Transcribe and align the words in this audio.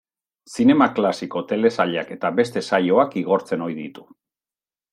Zinema 0.53 0.87
klasiko, 0.99 1.43
telesailak 1.51 2.09
eta 2.17 2.31
beste 2.41 2.65
saioak 2.71 3.21
igortzen 3.25 3.67
ohi 3.69 3.77
ditu. 3.85 4.09